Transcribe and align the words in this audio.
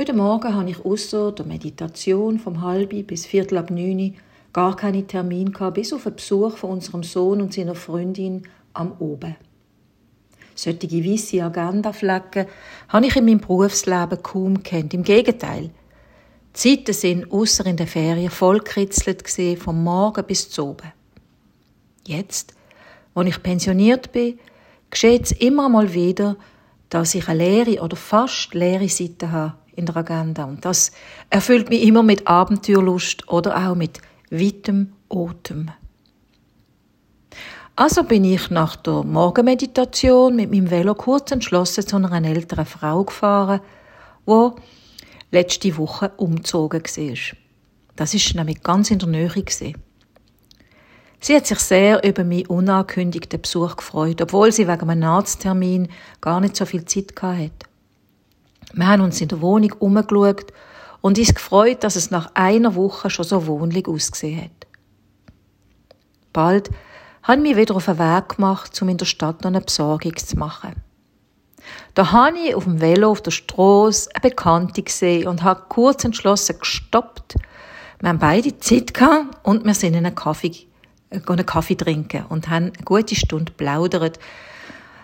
Heute 0.00 0.12
Morgen 0.12 0.54
habe 0.54 0.70
ich 0.70 0.84
außer 0.84 1.32
der 1.32 1.44
Meditation 1.44 2.38
vom 2.38 2.62
halbi 2.62 3.02
bis 3.02 3.26
viertel 3.26 3.58
ab 3.58 3.68
neun 3.68 4.14
gar 4.52 4.76
keine 4.76 5.04
Termin 5.04 5.52
gehabt, 5.52 5.74
bis 5.74 5.92
auf 5.92 6.06
einen 6.06 6.14
Besuch 6.14 6.56
von 6.56 6.70
unserem 6.70 7.02
Sohn 7.02 7.42
und 7.42 7.52
seiner 7.52 7.74
Freundin 7.74 8.44
am 8.74 8.92
Oben. 9.00 9.34
Solche 10.54 10.88
weisse 10.88 11.42
Agenda-Flecken 11.42 12.46
habe 12.88 13.06
ich 13.06 13.16
in 13.16 13.24
meinem 13.24 13.40
Berufsleben 13.40 14.22
kaum 14.22 14.62
kennt. 14.62 14.94
Im 14.94 15.02
Gegenteil. 15.02 15.70
Die 15.70 16.52
Zeiten 16.52 16.92
sind 16.92 17.32
ausser 17.32 17.66
in 17.66 17.76
den 17.76 17.88
Ferien 17.88 18.30
vollkritzelt 18.30 19.24
gesehen, 19.24 19.56
vom 19.56 19.82
Morgen 19.82 20.24
bis 20.24 20.48
zu 20.48 20.64
oben. 20.64 20.92
Jetzt, 22.06 22.54
wo 23.14 23.22
ich 23.22 23.42
pensioniert 23.42 24.12
bin, 24.12 24.38
geschieht 24.90 25.24
es 25.24 25.32
immer 25.32 25.68
mal 25.68 25.92
wieder, 25.92 26.36
dass 26.88 27.16
ich 27.16 27.26
eine 27.26 27.40
leere 27.40 27.82
oder 27.82 27.96
fast 27.96 28.54
leere 28.54 28.88
Seite 28.88 29.32
habe 29.32 29.54
in 29.78 29.86
der 29.86 29.96
Agenda. 29.96 30.44
Und 30.44 30.64
das 30.64 30.92
erfüllt 31.30 31.70
mich 31.70 31.82
immer 31.82 32.02
mit 32.02 32.26
Abenteuerlust 32.26 33.28
oder 33.28 33.56
auch 33.56 33.74
mit 33.74 34.00
weitem 34.30 34.92
Atem. 35.08 35.70
Also 37.76 38.02
bin 38.02 38.24
ich 38.24 38.50
nach 38.50 38.74
der 38.74 39.04
Morgenmeditation 39.04 40.34
mit 40.34 40.50
meinem 40.50 40.68
Velo 40.70 40.96
kurz 40.96 41.30
entschlossen 41.30 41.86
zu 41.86 41.96
einer 41.96 42.28
älteren 42.28 42.66
Frau 42.66 43.04
gefahren, 43.04 43.60
wo 44.26 44.56
letzte 45.30 45.76
Woche 45.76 46.10
umgezogen 46.16 46.82
war. 46.82 47.36
Das 47.94 48.14
ist 48.14 48.34
nämlich 48.34 48.64
ganz 48.64 48.90
in 48.90 48.98
der 48.98 49.08
Nähe. 49.08 49.32
Sie 51.20 51.34
hat 51.34 51.46
sich 51.46 51.58
sehr 51.60 52.02
über 52.04 52.24
meinen 52.24 52.46
unangekündigten 52.46 53.42
Besuch 53.42 53.76
gefreut, 53.76 54.22
obwohl 54.22 54.50
sie 54.50 54.66
wegen 54.66 54.90
einem 54.90 55.04
Arzttermin 55.04 55.88
gar 56.20 56.40
nicht 56.40 56.56
so 56.56 56.64
viel 56.64 56.84
Zeit 56.84 57.12
hatte. 57.22 57.67
Wir 58.72 58.86
haben 58.86 59.02
uns 59.02 59.20
in 59.20 59.28
der 59.28 59.40
Wohnung 59.40 59.72
umgeschaut 59.78 60.52
und 61.00 61.18
uns 61.18 61.34
gefreut, 61.34 61.84
dass 61.84 61.96
es 61.96 62.10
nach 62.10 62.30
einer 62.34 62.74
Woche 62.74 63.10
schon 63.10 63.24
so 63.24 63.46
wohnlich 63.46 63.86
ausgesehen 63.86 64.42
hat. 64.42 64.66
Bald 66.32 66.70
habe 67.22 67.38
ich 67.38 67.48
mich 67.48 67.56
wieder 67.56 67.76
auf 67.76 67.86
den 67.86 67.98
Weg 67.98 68.36
gemacht, 68.36 68.80
um 68.82 68.88
in 68.88 68.96
der 68.96 69.06
Stadt 69.06 69.42
noch 69.42 69.48
eine 69.48 69.60
Besorgung 69.60 70.16
zu 70.16 70.36
machen. 70.36 70.74
Da 71.94 72.12
habe 72.12 72.38
ich 72.38 72.54
auf 72.54 72.64
dem 72.64 72.80
Velo 72.80 73.10
auf 73.10 73.22
der 73.22 73.30
Straße 73.30 74.10
eine 74.14 74.30
Bekannte 74.30 74.82
gesehen 74.82 75.28
und 75.28 75.42
habe 75.42 75.64
kurz 75.68 76.04
entschlossen 76.04 76.58
gestoppt. 76.58 77.36
Wir 78.00 78.08
haben 78.08 78.18
beide 78.18 78.56
Zeit 78.58 78.94
gehabt 78.94 79.36
und 79.42 79.64
wir 79.64 79.74
sind 79.74 79.94
in 79.94 80.06
einen 80.06 80.14
Kaffee 80.14 80.68
einen 81.10 81.46
Kaffee 81.46 81.74
trinken 81.74 82.24
und 82.28 82.48
haben 82.48 82.66
eine 82.66 82.84
gute 82.84 83.14
Stunde 83.14 83.52
plaudert. 83.52 84.18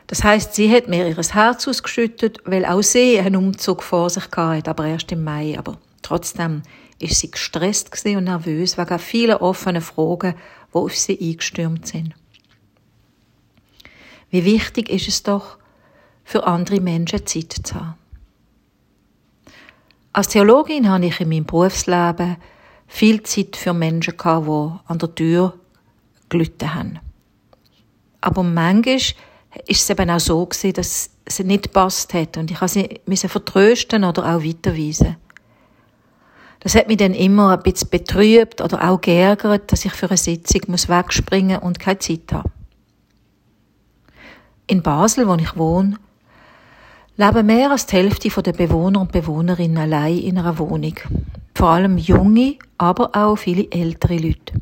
Das 0.06 0.22
heißt, 0.22 0.54
sie 0.54 0.70
hat 0.70 0.88
mir 0.88 1.08
ihr 1.08 1.16
Herz 1.16 1.66
ausgeschüttet, 1.66 2.40
weil 2.44 2.64
auch 2.64 2.82
sie 2.82 3.18
einen 3.18 3.36
Umzug 3.36 3.82
vor 3.82 4.10
sich 4.10 4.24
hatte, 4.36 4.70
aber 4.70 4.86
erst 4.86 5.12
im 5.12 5.24
Mai. 5.24 5.58
Aber 5.58 5.78
trotzdem 6.02 6.62
ist 6.98 7.20
sie 7.20 7.30
gestresst 7.30 7.90
und 8.04 8.24
nervös 8.24 8.76
wegen 8.76 8.98
vielen 8.98 9.36
offenen 9.36 9.82
Fragen, 9.82 10.34
die 10.72 10.78
auf 10.78 10.96
sie 10.96 11.18
eingestürmt 11.18 11.86
sind. 11.86 12.14
Wie 14.30 14.44
wichtig 14.44 14.90
ist 14.90 15.08
es 15.08 15.22
doch, 15.22 15.58
für 16.24 16.46
andere 16.46 16.80
Menschen 16.80 17.26
Zeit 17.26 17.52
zu 17.52 17.74
haben. 17.74 17.94
Als 20.12 20.28
Theologin 20.28 20.88
habe 20.88 21.06
ich 21.06 21.20
in 21.20 21.28
meinem 21.28 21.44
Berufsleben 21.44 22.36
viel 22.86 23.22
Zeit 23.22 23.56
für 23.56 23.74
Menschen 23.74 24.16
gehabt, 24.16 24.46
die 24.46 24.90
an 24.92 24.98
der 24.98 25.14
Tür 25.14 25.54
gelitten 26.28 26.74
haben. 26.74 27.00
Aber 28.20 28.42
manchmal 28.42 29.00
ist 29.66 29.82
es 29.82 29.90
eben 29.90 30.10
auch 30.10 30.20
so 30.20 30.44
gewesen, 30.44 30.72
dass 30.74 31.10
sie 31.26 31.44
nicht 31.44 31.64
gepasst 31.64 32.14
hat 32.14 32.36
und 32.36 32.50
ich 32.50 32.60
musste 32.60 32.98
sie 33.06 33.28
vertrösten 33.28 34.04
oder 34.04 34.34
auch 34.34 34.42
weiterweisen. 34.42 35.16
Das 36.60 36.74
hat 36.74 36.88
mich 36.88 36.96
dann 36.96 37.12
immer 37.12 37.52
ein 37.52 37.62
bisschen 37.62 37.90
betrübt 37.90 38.60
oder 38.62 38.88
auch 38.88 39.00
geärgert, 39.00 39.70
dass 39.70 39.84
ich 39.84 39.92
für 39.92 40.08
eine 40.08 40.16
Sitzung 40.16 40.62
muss 40.68 40.88
wegspringen 40.88 41.58
und 41.58 41.78
keine 41.78 41.98
Zeit 41.98 42.32
habe. 42.32 42.50
In 44.66 44.82
Basel, 44.82 45.28
wo 45.28 45.34
ich 45.34 45.56
wohne, 45.56 45.98
leben 47.16 47.46
mehr 47.46 47.70
als 47.70 47.84
die 47.86 47.96
Hälfte 47.96 48.42
der 48.42 48.52
Bewohner 48.52 49.02
und 49.02 49.12
Bewohnerinnen 49.12 49.76
allein 49.76 50.18
in 50.18 50.38
einer 50.38 50.58
Wohnung. 50.58 50.94
Vor 51.54 51.68
allem 51.68 51.98
junge, 51.98 52.56
aber 52.78 53.10
auch 53.14 53.36
viele 53.36 53.70
ältere 53.70 54.16
Leute. 54.16 54.54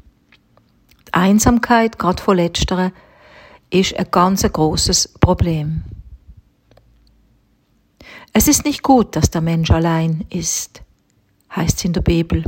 Einsamkeit, 1.12 1.98
gerade 1.98 2.22
von 2.22 2.36
letzteren, 2.36 2.92
ist 3.72 3.96
ein 3.96 4.06
ganz 4.10 4.42
großes 4.42 5.14
Problem. 5.20 5.82
Es 8.34 8.48
ist 8.48 8.64
nicht 8.64 8.82
gut, 8.82 9.16
dass 9.16 9.30
der 9.30 9.40
Mensch 9.40 9.70
allein 9.70 10.26
ist, 10.30 10.82
heißt 11.54 11.78
es 11.78 11.84
in 11.84 11.92
der 11.92 12.02
Bibel. 12.02 12.44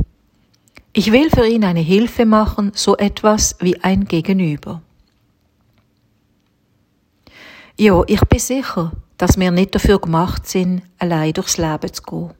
Ich 0.93 1.11
will 1.11 1.29
für 1.29 1.45
ihn 1.45 1.63
eine 1.63 1.81
Hilfe 1.81 2.25
machen, 2.25 2.71
so 2.75 2.95
etwas 2.97 3.55
wie 3.59 3.81
ein 3.83 4.05
Gegenüber. 4.05 4.81
Ja, 7.77 8.01
ich 8.07 8.21
bin 8.21 8.39
sicher, 8.39 8.93
dass 9.17 9.37
wir 9.37 9.51
nicht 9.51 9.75
dafür 9.75 9.99
gemacht 9.99 10.47
sind, 10.47 10.83
allein 10.97 11.33
durchs 11.33 11.57
Leben 11.57 11.91
zu 11.91 12.01
gehen. 12.03 12.31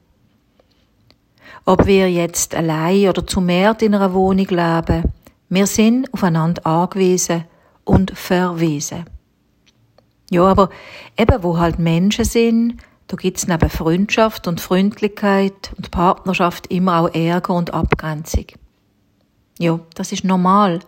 Ob 1.66 1.85
wir 1.85 2.09
jetzt 2.12 2.56
allein 2.56 3.09
oder 3.09 3.25
zu 3.25 3.41
mehr 3.41 3.75
in 3.81 3.96
einer 3.96 4.13
Wohnung 4.13 4.47
leben, 4.47 5.12
wir 5.50 5.67
sind 5.67 6.12
aufeinander 6.13 6.66
angewiesen 6.66 7.46
und 7.85 8.12
verwiesen. 8.18 9.06
Ja, 10.29 10.44
aber 10.44 10.69
eben, 11.18 11.44
wo 11.44 11.57
halt 11.57 11.79
Menschen 11.79 12.25
sind, 12.25 12.81
da 13.07 13.16
gibt's 13.16 13.47
neben 13.47 13.69
Freundschaft 13.69 14.47
und 14.47 14.59
Freundlichkeit 14.59 15.72
und 15.78 15.91
Partnerschaft 15.91 16.68
immer 16.68 17.00
auch 17.00 17.13
Ärger 17.13 17.53
und 17.53 17.73
Abgrenzung. 17.73 18.47
Ja, 19.59 19.79
das 19.94 20.12
ist 20.12 20.23
normal. 20.23 20.79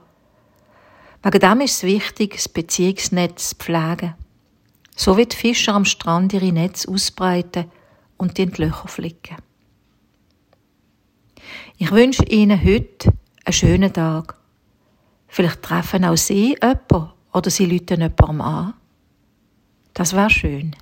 Wegen 1.24 1.40
dem 1.40 1.62
ist 1.62 1.78
es 1.78 1.84
wichtig, 1.84 2.36
das 2.36 2.50
Beziehungsnetz 2.50 3.50
zu 3.50 3.56
pflegen. 3.58 4.16
So 4.96 5.16
wie 5.18 5.26
die 5.26 5.36
Fischer 5.36 5.76
am 5.76 5.86
Strand 5.86 6.34
ihre 6.34 6.52
Netze 6.52 6.90
ausbreiten 6.90 7.66
und 8.18 8.38
in 8.40 8.52
die 8.52 8.64
Löcher 8.64 8.88
flicken. 8.88 9.38
Ich 11.78 11.92
wünsche 11.92 12.24
Ihnen 12.24 12.64
heute 12.64 13.14
einen 13.46 13.54
schönen 13.54 13.94
Tag. 13.94 14.37
Vielleicht 15.38 15.62
treffen 15.62 16.04
auch 16.04 16.18
Sie 16.18 16.58
jemanden 16.60 17.12
oder 17.32 17.52
Sie 17.52 17.68
lüten 17.68 18.02
jemandem 18.02 18.42
an. 18.42 18.74
Das 19.94 20.14
wäre 20.16 20.32
schön. 20.32 20.76